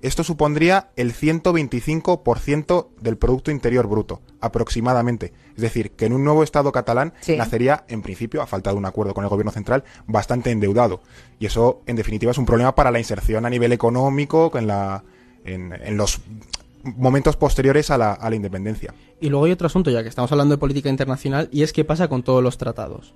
Esto 0.00 0.22
supondría 0.22 0.90
el 0.94 1.12
125% 1.12 2.88
del 3.00 3.16
Producto 3.16 3.50
Interior 3.50 3.88
Bruto, 3.88 4.20
aproximadamente. 4.40 5.32
Es 5.56 5.62
decir, 5.62 5.90
que 5.90 6.06
en 6.06 6.12
un 6.12 6.22
nuevo 6.22 6.44
Estado 6.44 6.70
catalán 6.70 7.14
Sí. 7.20 7.36
nacería, 7.36 7.84
en 7.88 8.02
principio, 8.02 8.40
a 8.40 8.46
falta 8.46 8.70
de 8.70 8.76
un 8.76 8.84
acuerdo 8.84 9.12
con 9.12 9.24
el 9.24 9.30
Gobierno 9.30 9.50
central, 9.50 9.82
bastante 10.06 10.52
endeudado. 10.52 11.02
Y 11.40 11.46
eso, 11.46 11.82
en 11.86 11.96
definitiva, 11.96 12.30
es 12.30 12.38
un 12.38 12.46
problema 12.46 12.76
para 12.76 12.92
la 12.92 13.00
inserción 13.00 13.44
a 13.44 13.50
nivel 13.50 13.72
económico 13.72 14.52
en, 14.54 14.68
la, 14.68 15.02
en, 15.44 15.72
en 15.72 15.96
los 15.96 16.20
momentos 16.96 17.36
posteriores 17.36 17.90
a 17.90 17.98
la, 17.98 18.12
a 18.12 18.30
la 18.30 18.36
independencia. 18.36 18.94
Y 19.20 19.28
luego 19.28 19.46
hay 19.46 19.52
otro 19.52 19.66
asunto, 19.66 19.90
ya 19.90 20.02
que 20.02 20.08
estamos 20.08 20.30
hablando 20.32 20.54
de 20.54 20.58
política 20.58 20.88
internacional, 20.88 21.48
y 21.52 21.62
es 21.62 21.72
qué 21.72 21.84
pasa 21.84 22.08
con 22.08 22.22
todos 22.22 22.42
los 22.42 22.58
tratados. 22.58 23.14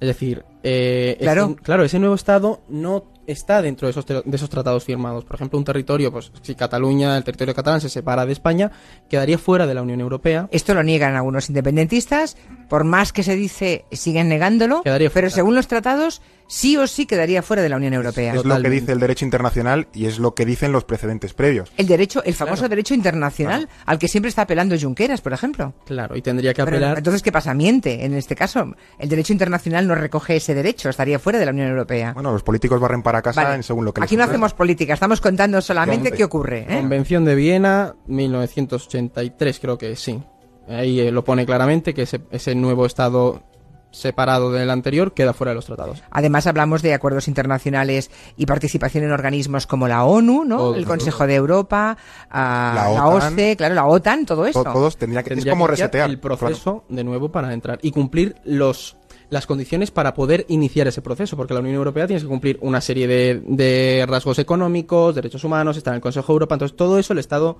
Es 0.00 0.06
decir, 0.08 0.44
eh, 0.62 1.18
Claro. 1.20 1.44
ese- 1.52 1.56
claro, 1.56 1.84
ese 1.84 1.98
nuevo 1.98 2.14
Estado 2.14 2.60
no 2.70 3.04
está 3.26 3.60
dentro 3.60 3.86
de 3.86 3.90
esos, 3.90 4.06
tra- 4.06 4.24
de 4.24 4.34
esos 4.36 4.48
tratados 4.48 4.82
firmados. 4.84 5.24
Por 5.26 5.36
ejemplo, 5.36 5.58
un 5.58 5.64
territorio, 5.64 6.10
pues 6.10 6.32
si 6.40 6.54
Cataluña, 6.54 7.16
el 7.18 7.22
territorio 7.22 7.54
catalán 7.54 7.82
se 7.82 7.90
separa 7.90 8.24
de 8.24 8.32
España, 8.32 8.72
quedaría 9.10 9.36
fuera 9.36 9.66
de 9.66 9.74
la 9.74 9.82
Unión 9.82 10.00
Europea. 10.00 10.48
Esto 10.52 10.72
lo 10.72 10.82
niegan 10.82 11.16
algunos 11.16 11.50
independentistas, 11.50 12.38
por 12.70 12.84
más 12.84 13.12
que 13.12 13.22
se 13.22 13.36
dice, 13.36 13.84
siguen 13.92 14.30
negándolo, 14.30 14.80
Quedaría 14.82 15.10
pero 15.10 15.26
fuera. 15.28 15.34
según 15.34 15.54
los 15.54 15.68
tratados 15.68 16.22
sí 16.50 16.76
o 16.76 16.86
sí 16.86 17.06
quedaría 17.06 17.42
fuera 17.42 17.62
de 17.62 17.68
la 17.68 17.76
Unión 17.76 17.94
Europea. 17.94 18.34
Es 18.34 18.44
lo 18.44 18.60
que 18.60 18.68
dice 18.68 18.92
el 18.92 18.98
derecho 18.98 19.24
internacional 19.24 19.86
y 19.94 20.06
es 20.06 20.18
lo 20.18 20.34
que 20.34 20.44
dicen 20.44 20.72
los 20.72 20.84
precedentes 20.84 21.32
previos. 21.32 21.72
El 21.76 21.86
derecho, 21.86 22.22
el 22.24 22.34
famoso 22.34 22.68
derecho 22.68 22.92
internacional 22.92 23.68
al 23.86 23.98
que 23.98 24.08
siempre 24.08 24.28
está 24.28 24.42
apelando 24.42 24.76
Junqueras, 24.78 25.20
por 25.20 25.32
ejemplo. 25.32 25.72
Claro, 25.86 26.16
y 26.16 26.22
tendría 26.22 26.52
que 26.52 26.64
Pero, 26.64 26.76
apelar. 26.76 26.98
entonces, 26.98 27.22
¿qué 27.22 27.30
pasa? 27.30 27.54
Miente. 27.54 28.04
En 28.04 28.14
este 28.14 28.34
caso, 28.34 28.74
el 28.98 29.08
derecho 29.08 29.32
internacional 29.32 29.86
no 29.86 29.94
recoge 29.94 30.36
ese 30.36 30.54
derecho, 30.54 30.88
estaría 30.88 31.18
fuera 31.20 31.38
de 31.38 31.46
la 31.46 31.52
Unión 31.52 31.68
Europea. 31.68 32.12
Bueno, 32.14 32.32
los 32.32 32.42
políticos 32.42 32.80
barren 32.80 33.02
para 33.02 33.22
casa 33.22 33.44
Vale. 33.44 33.54
en 33.56 33.62
según 33.62 33.84
lo 33.84 33.94
que 33.94 34.00
les 34.00 34.08
Aquí 34.08 34.16
no 34.16 34.22
interesa. 34.22 34.32
hacemos 34.32 34.54
política, 34.54 34.94
estamos 34.94 35.20
contando 35.20 35.60
solamente 35.60 36.10
qué 36.10 36.24
ocurre. 36.24 36.66
¿eh? 36.68 36.78
Convención 36.80 37.24
de 37.24 37.36
Viena, 37.36 37.94
1983, 38.06 39.60
creo 39.60 39.78
que 39.78 39.94
sí. 39.96 40.20
Ahí 40.68 41.00
eh, 41.00 41.10
lo 41.12 41.24
pone 41.24 41.46
claramente 41.46 41.94
que 41.94 42.02
ese, 42.02 42.20
ese 42.30 42.54
nuevo 42.54 42.86
Estado 42.86 43.42
separado 43.90 44.52
del 44.52 44.70
anterior 44.70 45.12
queda 45.12 45.32
fuera 45.32 45.50
de 45.50 45.56
los 45.56 45.66
tratados. 45.66 46.02
Además 46.10 46.46
hablamos 46.46 46.82
de 46.82 46.94
acuerdos 46.94 47.28
internacionales 47.28 48.10
y 48.36 48.46
participación 48.46 49.04
en 49.04 49.12
organismos 49.12 49.66
como 49.66 49.88
la 49.88 50.04
ONU, 50.04 50.44
¿no? 50.44 50.56
Todo, 50.58 50.74
el. 50.74 50.84
Consejo 50.86 51.26
de 51.26 51.34
Europa, 51.36 51.96
ah, 52.30 52.72
La 52.74 53.30
la, 53.30 53.56
claro, 53.56 53.74
la 53.74 53.86
OTAN, 53.86 54.26
todo 54.26 54.42
To- 54.42 54.46
esto. 54.46 54.62
Todos 54.64 54.96
tendría 54.96 55.22
que, 55.22 55.34
es 55.34 55.46
como 55.46 55.66
que 55.66 55.72
resetear. 55.72 56.10
el 56.10 56.18
proceso 56.18 56.84
de 56.88 57.04
nuevo 57.04 57.30
para 57.30 57.52
entrar 57.52 57.78
y 57.82 57.90
cumplir 57.90 58.36
los 58.44 58.96
las 59.28 59.46
condiciones 59.46 59.92
para 59.92 60.12
poder 60.12 60.44
iniciar 60.48 60.88
ese 60.88 61.02
proceso, 61.02 61.36
porque 61.36 61.54
la 61.54 61.60
Unión 61.60 61.76
Europea 61.76 62.08
tiene 62.08 62.20
que 62.20 62.26
cumplir 62.26 62.58
una 62.62 62.80
serie 62.80 63.06
de, 63.06 63.40
de 63.46 64.04
rasgos 64.08 64.40
económicos, 64.40 65.14
derechos 65.14 65.44
humanos, 65.44 65.76
está 65.76 65.90
en 65.90 65.96
el 65.96 66.00
Consejo 66.00 66.32
de 66.32 66.34
Europa, 66.34 66.56
entonces 66.56 66.76
todo 66.76 66.98
eso 66.98 67.12
el 67.12 67.20
Estado 67.20 67.56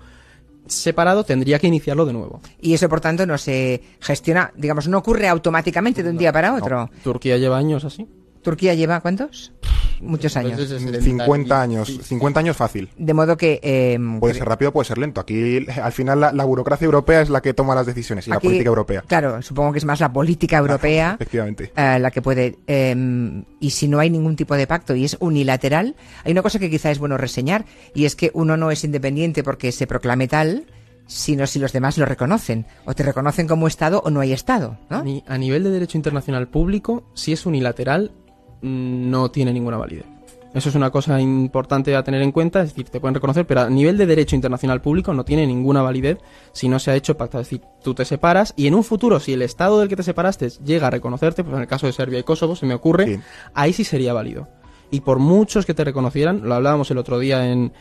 separado 0.71 1.25
tendría 1.25 1.59
que 1.59 1.67
iniciarlo 1.67 2.07
de 2.07 2.12
nuevo. 2.12 2.41
Y 2.61 2.75
eso, 2.75 2.89
por 2.89 3.00
tanto, 3.00 3.27
no 3.27 3.39
se 3.39 3.83
gestiona, 4.00 4.53
digamos, 4.57 4.89
no 4.89 4.99
ocurre 4.99 5.29
automáticamente 5.29 6.03
de 6.03 6.11
un 6.11 6.19
día 6.19 6.33
para 6.33 6.55
otro. 6.55 6.91
Turquía 7.03 7.37
lleva 7.37 7.59
años 7.59 7.85
así. 7.85 8.07
¿Turquía 8.43 8.75
lleva 8.75 9.00
cuántos? 9.00 9.53
Muchos 10.00 10.37
años. 10.37 10.52
Pues 10.57 10.71
es- 10.71 10.83
es 10.83 11.04
50 11.04 11.61
años, 11.62 11.88
Sí. 11.88 12.00
50 12.02 12.40
años 12.40 12.57
fácil. 12.57 12.88
De 12.97 13.12
modo 13.14 13.37
que... 13.37 13.61
eh, 13.62 13.99
Puede 14.19 14.35
ser 14.35 14.47
rápido, 14.49 14.73
puede 14.73 14.87
ser 14.87 14.99
lento. 14.99 15.21
Aquí, 15.21 15.66
al 15.69 15.92
final, 15.92 16.21
la, 16.21 16.33
la 16.33 16.45
burocracia 16.45 16.85
europea 16.87 17.21
es 17.21 17.28
la 17.30 17.40
que 17.42 17.54
toma 17.54 17.75
las 17.75 17.87
decisiones 17.87 18.26
y 18.26 18.30
la 18.30 18.40
política 18.40 18.69
europea. 18.69 19.04
Claro, 19.07 19.42
supongo 19.42 19.73
que 19.73 19.78
es 19.78 19.85
más 19.85 20.00
la 20.00 20.12
política 20.12 20.59
europea 20.59 21.16
Efectivamente. 21.21 21.73
eh, 21.76 21.99
la 21.99 22.11
que 22.11 22.23
puede... 22.23 22.57
eh, 22.66 23.42
y 23.61 23.71
si 23.71 23.88
no 23.88 23.99
hay 23.99 24.11
ningún 24.11 24.37
tipo 24.37 24.54
de 24.54 24.66
pacto 24.66 24.95
y 24.95 25.04
es 25.04 25.16
unilateral, 25.21 25.97
hay 26.25 26.33
una 26.33 26.42
cosa 26.42 26.59
que 26.59 26.71
quizá 26.71 26.90
es 26.90 26.99
bueno 26.99 27.16
reseñar 27.19 27.64
y 27.95 28.04
es 28.07 28.16
que 28.16 28.30
uno 28.35 28.57
no 28.57 28.71
es 28.71 28.85
independiente 28.85 29.42
porque 29.45 29.73
se 29.73 29.87
proclame 29.87 30.28
tal, 30.28 30.64
sino 31.07 31.47
si 31.47 31.59
los 31.59 31.73
demás 31.73 31.99
lo 31.99 32.07
reconocen. 32.07 32.66
O 32.85 32.95
te 32.95 33.02
reconocen 33.02 33.47
como 33.49 33.66
Estado 33.66 34.00
o 34.04 34.11
no 34.11 34.21
hay 34.21 34.33
Estado, 34.33 34.78
¿no? 34.88 35.04
A 35.26 35.38
nivel 35.38 35.64
de 35.64 35.71
derecho 35.71 35.99
internacional 35.99 36.49
público, 36.49 37.04
si 37.14 37.33
es 37.33 37.47
unilateral, 37.47 38.12
mm, 38.12 38.30
no 38.62 39.31
tiene 39.31 39.52
ninguna 39.52 39.76
validez. 39.76 40.05
Eso 40.52 40.69
es 40.69 40.75
una 40.75 40.90
cosa 40.90 41.21
importante 41.21 41.95
a 41.95 42.02
tener 42.02 42.23
en 42.23 42.33
cuenta, 42.33 42.61
es 42.62 42.71
decir, 42.71 42.88
te 42.88 42.99
pueden 42.99 43.14
reconocer, 43.14 43.47
pero 43.47 43.61
a 43.61 43.71
nivel 43.71 43.97
de 43.97 44.05
derecho 44.07 44.35
internacional 44.35 44.81
público 44.81 45.14
no 45.14 45.25
tiene 45.25 45.47
ninguna 45.47 45.81
validez 45.81 46.19
si 46.50 46.69
no 46.69 46.81
se 46.81 46.90
ha 46.90 46.97
hecho 46.97 47.17
pacto. 47.17 47.38
Es 47.38 47.47
decir, 47.49 47.62
tú 47.85 47.95
te 47.95 48.05
separas 48.05 48.52
y 48.57 48.67
en 48.67 48.75
un 48.75 48.83
futuro, 48.83 49.21
si 49.21 49.33
el 49.33 49.43
Estado 49.43 49.79
del 49.79 49.88
que 49.88 49.95
te 49.95 50.02
separaste 50.02 50.49
llega 50.64 50.88
a 50.88 50.90
reconocerte, 50.90 51.45
pues 51.45 51.55
en 51.55 51.62
el 51.62 51.69
caso 51.69 51.87
de 51.87 51.93
Serbia 51.93 52.19
y 52.19 52.25
Kosovo, 52.25 52.57
se 52.57 52.67
me 52.67 52.75
ocurre, 52.75 53.07
Sí. 53.07 53.21
ahí 53.55 53.73
sí 53.73 53.85
sería 53.85 54.12
válido. 54.12 54.49
Y 54.90 55.02
por 55.02 55.21
muchos 55.21 55.67
que 55.67 55.73
te 55.75 55.85
reconocieran, 55.85 56.40
lo 56.43 56.52
hablábamos 56.57 56.90
el 56.90 56.99
otro 56.99 57.21
día 57.21 57.49
en 57.49 57.73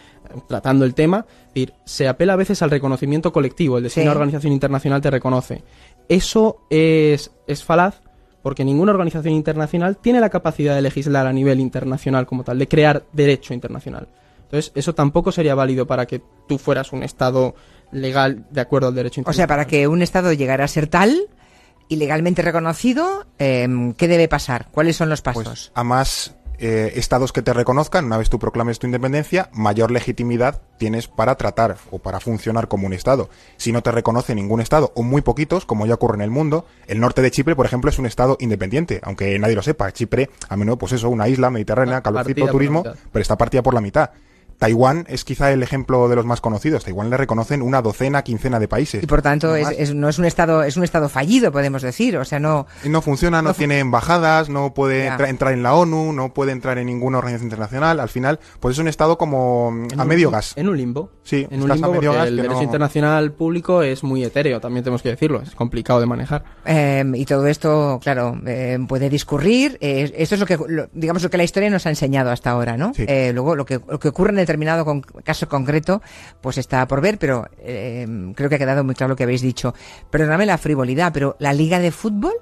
tratando 0.48 0.86
el 0.86 0.94
tema, 0.94 1.26
es 1.48 1.54
decir, 1.56 1.74
se 1.86 2.08
apela 2.08 2.34
a 2.34 2.36
veces 2.36 2.62
al 2.62 2.70
reconocimiento 2.70 3.32
colectivo, 3.34 3.78
el 3.78 3.84
de 3.84 3.90
si 3.90 3.96
Sí. 3.96 4.02
una 4.02 4.12
organización 4.12 4.54
internacional 4.54 5.02
te 5.02 5.10
reconoce. 5.10 5.64
Eso 6.08 6.68
es, 6.70 7.32
es 7.48 7.64
falaz 7.64 8.00
porque 8.42 8.64
ninguna 8.66 8.92
organización 8.92 9.34
internacional 9.34 9.98
tiene 9.98 10.20
la 10.20 10.30
capacidad 10.30 10.76
de 10.76 10.82
legislar 10.82 11.28
a 11.28 11.34
nivel 11.34 11.60
internacional 11.60 12.26
como 12.26 12.44
tal, 12.44 12.60
de 12.60 12.68
crear 12.68 13.04
derecho 13.14 13.54
internacional. 13.54 14.08
Entonces, 14.44 14.72
eso 14.76 14.96
tampoco 14.96 15.32
sería 15.32 15.54
válido 15.56 15.86
para 15.86 16.06
que 16.08 16.22
tú 16.48 16.58
fueras 16.58 16.92
un 16.92 17.04
Estado 17.04 17.54
legal 17.92 18.46
de 18.50 18.62
acuerdo 18.62 18.88
al 18.88 18.96
derecho 18.96 19.20
O 19.20 19.22
internacional. 19.22 19.36
sea, 19.36 19.48
para 19.48 19.68
que 19.68 19.88
un 19.88 20.02
Estado 20.02 20.34
llegara 20.34 20.64
a 20.66 20.68
ser 20.68 20.88
tal 20.88 21.28
y 21.88 21.98
legalmente 21.98 22.42
reconocido, 22.42 23.26
eh, 23.40 23.68
¿qué 23.98 24.08
debe 24.08 24.28
pasar? 24.28 24.68
¿Cuáles 24.72 24.96
son 24.96 25.10
los 25.10 25.22
pasos? 25.22 25.44
Pues 25.44 25.72
a 25.74 25.84
más 25.84 26.36
eh, 26.60 26.94
estados 26.96 27.32
que 27.32 27.42
te 27.42 27.54
reconozcan, 27.54 28.06
una 28.06 28.18
vez 28.18 28.30
tú 28.30 28.38
proclames 28.40 28.80
tu 28.80 28.88
independencia, 28.88 29.50
mayor 29.54 29.92
legitimidad 29.92 30.62
tienes 30.78 31.08
para 31.08 31.36
tratar 31.36 31.78
o 31.92 32.00
para 32.00 32.20
funcionar 32.20 32.68
como 32.68 32.88
un 32.88 32.94
estado. 32.94 33.30
Si 33.58 33.72
no 33.72 33.82
te 33.82 33.92
reconoce 33.92 34.36
ningún 34.36 34.62
estado, 34.62 34.92
o 34.96 35.04
muy 35.04 35.22
poquitos, 35.22 35.66
como 35.66 35.86
ya 35.86 35.94
ocurre 35.94 36.16
en 36.16 36.22
el 36.22 36.32
mundo, 36.32 36.66
el 36.88 37.00
norte 37.00 37.22
de 37.22 37.32
Chipre, 37.32 37.56
por 37.56 37.66
ejemplo, 37.66 37.90
es 37.90 38.00
un 38.00 38.06
estado 38.06 38.38
independiente, 38.40 39.00
aunque 39.04 39.38
nadie 39.40 39.56
lo 39.56 39.62
sepa. 39.62 39.92
Chipre, 39.92 40.30
a 40.50 40.58
menudo, 40.58 40.78
pues 40.78 40.94
eso, 40.94 41.10
una 41.10 41.28
isla 41.28 41.50
mediterránea, 41.50 42.02
calorcito, 42.02 42.48
turismo, 42.48 42.84
pero 43.12 43.22
está 43.22 43.38
partida 43.38 43.64
por 43.64 43.74
la 43.74 43.82
mitad. 43.82 44.12
Taiwán 44.60 45.06
es 45.08 45.24
quizá 45.24 45.52
el 45.52 45.64
ejemplo 45.64 46.08
de 46.10 46.16
los 46.18 46.26
más 46.26 46.42
conocidos. 46.42 46.84
Taiwán 46.84 47.10
le 47.10 47.18
reconocen 47.18 47.62
una 47.62 47.82
docena, 47.82 48.24
quincena 48.24 48.60
de 48.60 48.68
países. 48.68 49.02
y 49.04 49.08
por 49.08 49.22
tanto, 49.22 49.48
No 49.48 49.56
es, 49.56 49.96
no 49.96 50.10
es 50.10 50.20
un 50.20 50.26
Estado, 50.26 50.64
es 50.64 50.76
un 50.78 50.84
Estado 50.84 51.08
fallido, 51.10 51.52
podemos 51.52 51.82
decir. 51.82 52.18
O 52.18 52.26
sea, 52.26 52.40
no. 52.40 52.68
No 52.86 53.02
funciona, 53.02 53.42
no, 53.42 53.54
tiene 53.54 53.80
embajadas, 53.80 54.50
no 54.50 54.74
puede 54.74 55.08
entra- 55.08 55.30
entrar 55.30 55.54
en 55.54 55.64
la 55.64 55.74
ONU, 55.74 56.12
no 56.14 56.34
puede 56.34 56.52
entrar 56.52 56.78
en 56.78 56.88
ninguna 56.88 57.18
organización 57.20 57.48
internacional. 57.48 58.00
Al 58.02 58.10
final, 58.10 58.40
pues 58.60 58.76
es 58.76 58.80
un 58.80 58.90
estado 58.90 59.18
como 59.18 59.70
En 59.92 60.00
a 60.00 60.04
un- 60.04 60.10
medio 60.10 60.30
gas. 60.30 60.54
En 60.58 60.68
un 60.68 60.78
limbo. 60.78 61.10
Sí, 61.24 61.48
en 61.50 61.62
un 61.64 61.70
limbo 61.70 61.88
medio 61.94 62.02
porque 62.12 62.18
gas 62.18 62.28
el 62.28 62.36
derecho 62.36 62.56
no- 62.56 62.62
internacional 62.64 63.32
público 63.32 63.82
es 63.82 64.04
muy 64.04 64.24
etéreo, 64.26 64.60
también 64.60 64.84
tenemos 64.84 65.02
que 65.02 65.10
decirlo, 65.10 65.42
es 65.42 65.52
complicado 65.56 66.00
de 66.02 66.06
manejar. 66.06 66.44
eh, 66.66 67.04
y 67.14 67.26
todo 67.26 67.48
esto, 67.48 68.00
claro, 68.04 68.38
eh, 68.46 68.78
puede 68.90 69.10
discurrir. 69.10 69.78
eh, 69.80 70.12
esto 70.18 70.36
es 70.36 70.42
lo 70.42 70.46
que, 70.46 70.58
lo- 70.68 70.90
digamos, 70.92 71.24
lo 71.24 71.30
que 71.30 71.38
la 71.38 71.44
historia 71.44 71.70
nos 71.70 71.86
ha 71.86 71.90
enseñado 71.90 72.32
hasta 72.32 72.50
ahora, 72.52 72.76
¿no? 72.76 72.94
Sí. 72.94 73.06
Eh, 73.08 73.32
luego, 73.34 73.56
lo 73.56 73.66
que, 73.66 73.80
lo 73.88 74.00
que 74.00 74.10
ocurre 74.10 74.32
en 74.32 74.40
determinado 74.50 74.84
con- 74.84 75.02
caso 75.24 75.48
concreto, 75.48 76.02
pues 76.42 76.58
está 76.58 76.88
por 76.88 77.02
ver, 77.02 77.20
pero 77.20 77.48
eh, 77.60 78.08
creo 78.36 78.50
que 78.50 78.56
ha 78.56 78.58
quedado 78.58 78.84
muy 78.84 78.96
claro 78.96 79.10
lo 79.12 79.16
que 79.16 79.24
habéis 79.24 79.42
dicho. 79.42 79.76
Perdóname 80.10 80.48
la 80.48 80.58
frivolidad, 80.58 81.14
pero 81.14 81.36
¿la 81.40 81.54
Liga 81.54 81.78
de 81.80 81.92
Fútbol? 81.92 82.34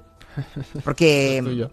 Porque. 0.84 1.68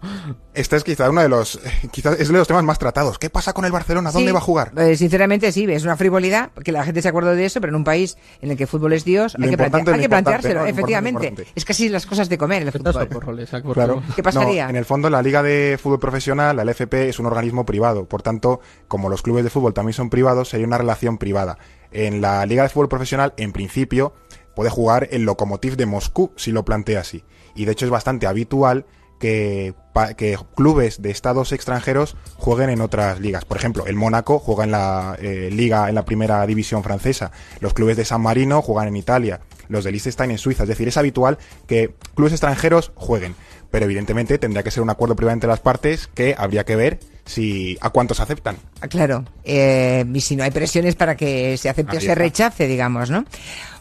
Este 0.54 0.76
es 0.76 0.84
quizá 0.84 1.10
uno 1.10 1.20
de 1.22 1.28
los, 1.28 1.60
quizás 1.90 2.18
es 2.18 2.28
de 2.28 2.34
los 2.34 2.48
temas 2.48 2.64
más 2.64 2.78
tratados. 2.78 3.18
¿Qué 3.18 3.28
pasa 3.30 3.52
con 3.52 3.64
el 3.64 3.72
Barcelona? 3.72 4.10
¿Dónde 4.10 4.28
Sí, 4.28 4.32
va 4.32 4.38
a 4.38 4.42
jugar? 4.42 4.72
eh, 4.78 4.96
sinceramente 4.96 5.52
sí, 5.52 5.66
es 5.70 5.84
una 5.84 5.96
frivolidad, 5.96 6.50
que 6.64 6.72
la 6.72 6.84
gente 6.84 7.02
se 7.02 7.08
acuerda 7.08 7.34
de 7.34 7.44
eso, 7.44 7.60
pero 7.60 7.70
en 7.72 7.76
un 7.76 7.84
país 7.84 8.16
en 8.40 8.50
el 8.50 8.56
que 8.56 8.64
el 8.64 8.68
fútbol 8.68 8.92
es 8.94 9.04
Dios, 9.04 9.34
Lo 9.38 9.44
hay 9.44 9.50
que, 9.50 9.56
plantea- 9.58 9.94
hay 9.94 10.00
que 10.00 10.08
planteárselo, 10.08 10.64
efectivamente. 10.66 11.26
importante. 11.28 11.52
Es 11.54 11.64
casi 11.64 11.88
las 11.88 12.06
cosas 12.06 12.28
de 12.28 12.38
comer 12.38 12.62
el 12.62 12.72
Petas 12.72 12.94
fútbol. 12.94 13.08
por 13.08 13.24
roles, 13.26 13.48
Isaac, 13.48 13.64
por 13.64 13.74
Claro. 13.74 14.00
favor. 14.00 14.14
¿Qué 14.14 14.22
pasaría? 14.22 14.64
No, 14.64 14.70
en 14.70 14.76
el 14.76 14.84
fondo, 14.84 15.10
la 15.10 15.22
Liga 15.22 15.42
de 15.42 15.78
Fútbol 15.82 16.00
Profesional, 16.00 16.56
la 16.56 16.62
LFP, 16.64 17.08
es 17.08 17.18
un 17.18 17.26
organismo 17.26 17.66
privado. 17.66 18.06
Por 18.06 18.22
tanto, 18.22 18.60
como 18.88 19.08
los 19.10 19.22
clubes 19.22 19.44
de 19.44 19.50
fútbol 19.50 19.74
también 19.74 19.92
son 19.94 20.08
privados, 20.10 20.48
sería 20.48 20.66
una 20.66 20.78
relación 20.78 21.18
privada. 21.18 21.58
En 21.92 22.20
la 22.20 22.44
Liga 22.46 22.62
de 22.62 22.68
Fútbol 22.70 22.88
Profesional, 22.88 23.34
en 23.36 23.52
principio, 23.52 24.14
puede 24.54 24.70
jugar 24.70 25.08
el 25.10 25.22
Lokomotiv 25.24 25.76
de 25.76 25.84
Moscú, 25.86 26.32
si 26.36 26.50
lo 26.50 26.64
plantea 26.64 27.00
así. 27.00 27.24
Y 27.56 27.64
de 27.64 27.72
hecho 27.72 27.84
es 27.84 27.90
bastante 27.90 28.26
habitual 28.26 28.86
que, 29.18 29.74
que 30.16 30.38
clubes 30.54 31.00
de 31.00 31.10
estados 31.10 31.52
extranjeros 31.52 32.16
jueguen 32.36 32.70
en 32.70 32.80
otras 32.80 33.18
ligas. 33.20 33.44
Por 33.44 33.56
ejemplo, 33.56 33.86
el 33.86 33.96
Mónaco 33.96 34.38
juega 34.38 34.64
en 34.64 34.70
la 34.70 35.16
eh, 35.20 35.48
liga 35.52 35.88
en 35.88 35.94
la 35.94 36.04
primera 36.04 36.46
división 36.46 36.82
francesa. 36.82 37.30
Los 37.60 37.72
clubes 37.74 37.96
de 37.96 38.04
San 38.04 38.20
Marino 38.20 38.62
juegan 38.62 38.88
en 38.88 38.96
Italia. 38.96 39.40
Los 39.68 39.84
de 39.84 39.90
Liechtenstein 39.92 40.30
en 40.30 40.38
Suiza. 40.38 40.62
Es 40.64 40.68
decir, 40.68 40.86
es 40.86 40.96
habitual 40.96 41.38
que 41.66 41.94
clubes 42.14 42.32
extranjeros 42.34 42.92
jueguen. 42.94 43.34
Pero 43.70 43.86
evidentemente 43.86 44.38
tendría 44.38 44.62
que 44.62 44.70
ser 44.70 44.82
un 44.82 44.90
acuerdo 44.90 45.16
privado 45.16 45.34
entre 45.34 45.48
las 45.48 45.60
partes 45.60 46.08
que 46.14 46.34
habría 46.38 46.64
que 46.64 46.76
ver 46.76 47.00
si 47.24 47.76
a 47.80 47.90
cuántos 47.90 48.20
aceptan. 48.20 48.56
Ah, 48.80 48.86
Claro, 48.86 49.24
eh, 49.42 50.04
y 50.14 50.20
si 50.20 50.36
no 50.36 50.44
hay 50.44 50.52
presiones 50.52 50.94
para 50.94 51.16
que 51.16 51.56
se 51.56 51.68
acepte 51.68 51.96
o 51.96 52.00
se 52.00 52.06
está. 52.06 52.14
rechace, 52.14 52.68
digamos, 52.68 53.10
¿no? 53.10 53.24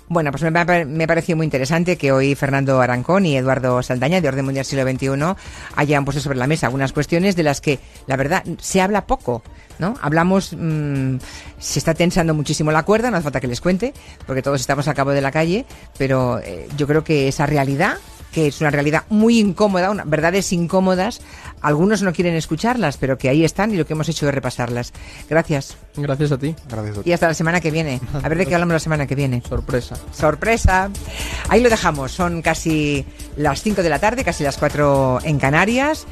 Bueno, 0.07 0.29
pues 0.31 0.43
me 0.43 0.51
me 0.85 1.03
ha 1.03 1.07
parecido 1.07 1.35
muy 1.35 1.45
interesante 1.45 1.97
que 1.97 2.11
hoy 2.11 2.35
Fernando 2.35 2.79
Arancón 2.79 3.25
y 3.25 3.37
Eduardo 3.37 3.81
Saldaña, 3.81 4.21
de 4.21 4.27
Orden 4.27 4.45
Mundial 4.45 4.63
Siglo 4.63 4.87
XXI, 4.87 5.35
hayan 5.75 6.05
puesto 6.05 6.21
sobre 6.21 6.37
la 6.37 6.45
mesa 6.45 6.67
algunas 6.67 6.93
cuestiones 6.93 7.35
de 7.35 7.41
las 7.41 7.59
que, 7.59 7.79
la 8.05 8.15
verdad, 8.15 8.43
se 8.59 8.81
habla 8.81 9.07
poco, 9.07 9.41
¿no? 9.79 9.95
Hablamos, 10.01 10.53
mm, 10.55 11.15
se 11.57 11.79
está 11.79 11.95
tensando 11.95 12.35
muchísimo 12.35 12.71
la 12.71 12.83
cuerda, 12.83 13.09
no 13.09 13.17
hace 13.17 13.23
falta 13.23 13.41
que 13.41 13.47
les 13.47 13.61
cuente, 13.61 13.93
porque 14.27 14.43
todos 14.43 14.61
estamos 14.61 14.87
a 14.87 14.93
cabo 14.93 15.09
de 15.09 15.21
la 15.21 15.31
calle, 15.31 15.65
pero 15.97 16.39
eh, 16.39 16.67
yo 16.77 16.85
creo 16.85 17.03
que 17.03 17.27
esa 17.27 17.47
realidad 17.47 17.97
que 18.35 18.47
es 18.47 18.59
una 18.59 18.69
realidad 18.69 19.03
muy 19.09 19.39
incómoda, 19.39 19.89
una- 19.89 20.03
verdades 20.03 20.51
incómodas. 20.51 21.21
Algunos 21.61 22.01
no 22.03 22.11
quieren 22.11 22.35
escucharlas, 22.35 22.97
pero 22.97 23.17
que 23.17 23.29
ahí 23.29 23.45
están 23.45 23.71
y 23.73 23.77
lo 23.77 23.87
que 23.87 23.93
hemos 23.93 24.09
hecho 24.09 24.27
es 24.27 24.35
repasarlas. 24.35 24.91
Gracias. 25.29 25.77
Gracias 25.95 26.33
a 26.33 26.37
ti. 26.37 26.53
Gracias. 26.69 26.97
Y 27.07 27.13
hasta 27.13 27.29
la 27.29 27.33
semana 27.33 27.61
que 27.61 27.71
viene. 27.71 28.01
A 28.23 28.27
ver 28.29 28.37
de 28.37 28.45
qué 28.45 28.53
hablamos 28.53 28.73
la 28.73 28.79
semana 28.79 29.07
que 29.07 29.15
viene. 29.15 29.41
Sorpresa. 29.47 29.95
Sorpresa. 30.11 30.89
Ahí 31.47 31.61
lo 31.61 31.69
dejamos. 31.69 32.11
Son 32.11 32.41
casi 32.41 33.05
las 33.37 33.61
5 33.63 33.81
de 33.81 33.89
la 33.89 33.99
tarde, 33.99 34.23
casi 34.25 34.43
las 34.43 34.57
4 34.57 35.19
en 35.23 35.39
Canarias. 35.39 36.05